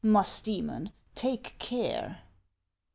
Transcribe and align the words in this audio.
Musdoemon, 0.03 0.91
take 1.13 1.53
care! 1.59 2.23